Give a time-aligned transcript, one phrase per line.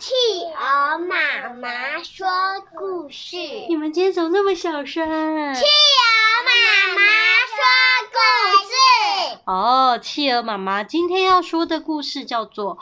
[0.00, 0.14] 企
[0.56, 2.26] 鹅妈妈说
[2.74, 3.36] 故事。
[3.68, 5.04] 你们今天怎么那么小声？
[5.04, 7.02] 企鹅妈妈
[7.44, 7.60] 说
[8.10, 8.18] 故
[8.64, 9.40] 事。
[9.44, 12.76] 哦，企鹅妈妈今天要说的故事叫做《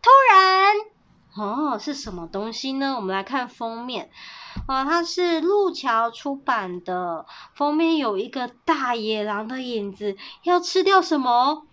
[0.00, 0.74] 突然》。
[1.36, 2.94] 哦，是什么东西呢？
[2.96, 4.10] 我们来看封面。
[4.66, 11.66] 啊，它是路桥出版的，封面有一个大野狼的影子，要吃掉什么？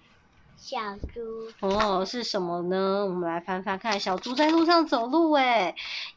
[0.59, 0.77] 小
[1.13, 1.49] 猪。
[1.61, 3.05] 哦，是什么呢？
[3.05, 3.97] 我们来翻翻看。
[3.97, 5.73] 小猪在路上走路，诶，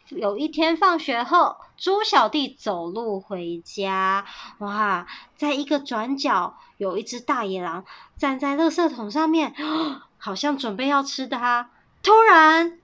[0.08, 4.24] 有一天放学后，猪小弟走路回家，
[4.58, 7.84] 哇，在一个转角，有一只大野狼
[8.18, 9.54] 站在垃圾桶上面，
[10.18, 11.70] 好像准备要吃它。
[12.02, 12.78] 突然，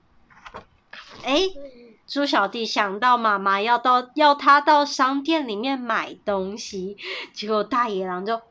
[1.23, 1.53] 诶。
[2.07, 6.97] 猪小弟想到妈妈要到要他到商店里面买东西，
[7.33, 8.41] 结果大野狼就砰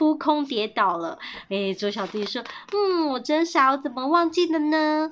[0.00, 1.18] 扑空跌倒了。
[1.50, 5.10] 哎，猪小弟说：“嗯，我真傻，我怎么忘记了呢？”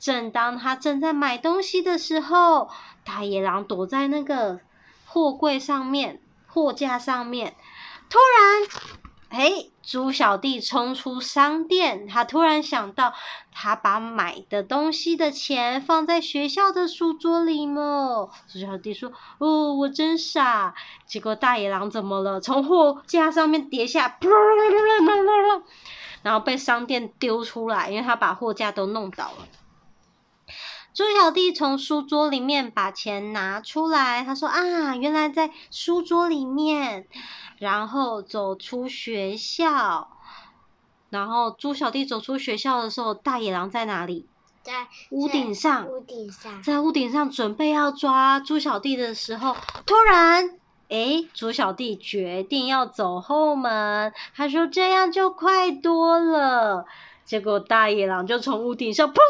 [0.00, 2.68] 正当他正在买东西的时候，
[3.04, 4.58] 大野狼躲在那个
[5.06, 7.54] 货柜上面、货架上面，
[8.10, 9.05] 突然。
[9.28, 13.12] 嘿，猪小弟冲出商店，他突然想到，
[13.52, 18.30] 他把买的东西的钱放在学校的书桌里了。
[18.48, 20.72] 猪小弟说：“哦，我真傻。”
[21.06, 22.40] 结果大野狼怎么了？
[22.40, 24.16] 从货架上面跌下，
[26.22, 29.48] 然后被商店丢出来，因为他把货架都弄倒了。
[30.96, 37.06] 猪小弟从书桌里面把钱拿出来，他说：“啊，原来在书桌里面。”
[37.60, 40.08] 然后走出学校，
[41.10, 44.26] 然后猪小弟走出学校的时候，大野狼在哪里？
[44.62, 45.86] 在屋顶上。
[45.86, 46.62] 屋顶上。
[46.62, 50.58] 在屋顶上准备要抓猪小弟的时候，突然，
[50.88, 56.86] 诶，猪小弟决定要走后门，他说这样就快多了。
[57.26, 59.20] 结果大野狼就从屋顶上砰。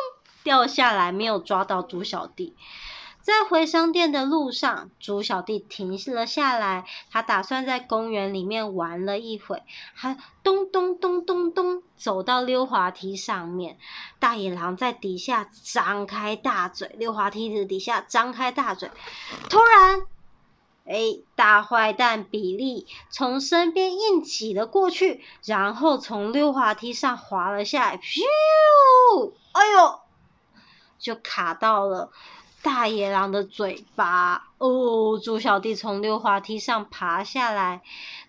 [0.46, 2.54] 掉下来没有抓到猪小弟，
[3.20, 13.76] 在回商店的路上，猪小弟停了下来，他打算在公园里面玩了一会，还咚咚咚咚咚走到溜滑梯上面，
[14.20, 18.88] 大野狼在底下张开大嘴，溜滑梯的底下张开大嘴，
[19.50, 20.02] 突然，
[20.84, 28.22] 哎，大坏蛋比利从身边硬挤了过去，然后从溜滑梯上滑了下来，咻，
[29.50, 30.05] 哎呦！
[30.98, 32.10] 就卡到了
[32.62, 35.18] 大野狼的嘴巴哦！
[35.22, 37.82] 猪小弟从溜滑梯上爬下来，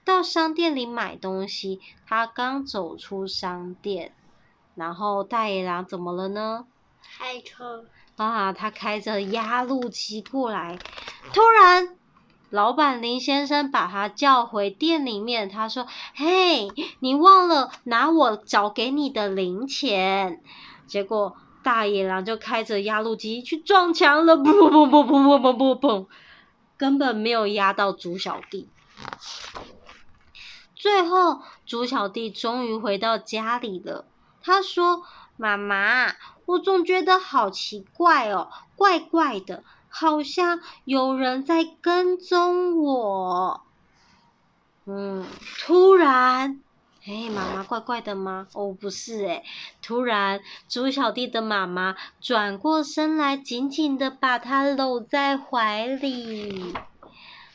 [0.05, 1.79] 到商店里买东西。
[2.05, 4.13] 他刚走出商店，
[4.75, 6.65] 然后大野狼怎么了呢？
[7.01, 7.85] 开车
[8.17, 8.53] 啊！
[8.53, 10.77] 他开着压路机过来，
[11.33, 11.97] 突然，
[12.51, 15.49] 老板林先生把他叫回店里面。
[15.49, 16.67] 他说：“嘿，
[16.99, 20.43] 你忘了拿我找给你的零钱。”
[20.85, 21.35] 结果。
[21.67, 26.07] 大野狼就开着压路机去撞墙了，砰砰砰砰砰砰砰砰，
[26.77, 28.69] 根本没有压到猪小弟。
[30.73, 34.05] 最后，猪小弟终于回到家里了。
[34.41, 35.03] 他说
[35.35, 36.13] ：“妈妈，
[36.45, 43.61] 我总觉得好奇怪哦，怪怪的，好像有人在跟踪我。”
[44.87, 45.25] 嗯，
[45.65, 46.61] 突然。
[47.07, 48.47] 哎，妈妈怪怪的吗？
[48.53, 49.41] 哦，不是诶，
[49.81, 56.73] 突然，猪小弟的妈妈转过身来，紧紧的把他搂在怀里，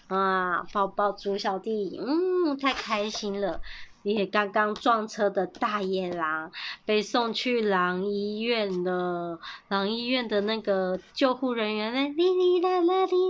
[0.09, 3.61] 啊，抱抱猪小弟，嗯，太开心了。
[4.05, 6.51] 也刚刚撞车的大野狼
[6.85, 9.39] 被送去狼医院了。
[9.69, 13.22] 狼医院的那个救护人员呢，哩哩啦啦，哩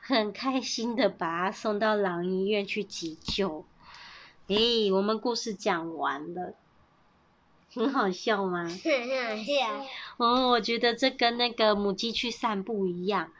[0.00, 3.64] 很开心的把他送到狼医院去急救。
[4.48, 6.54] 诶，我们故事讲完了，
[7.72, 8.64] 很好笑吗？
[8.66, 9.86] 很好笑。
[10.16, 13.30] 哦，我觉得这跟那个母鸡去散步一样。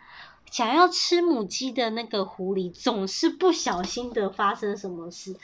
[0.50, 5.34] 想要吃母鸡的那个狐狸，总是不小心的发生什么事；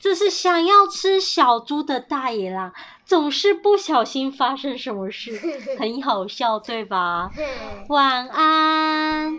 [0.00, 2.72] 这是想要吃小猪的大野狼，
[3.04, 5.38] 总是不小心发生什么事，
[5.78, 7.30] 很好笑，对吧？
[7.88, 9.38] 晚安。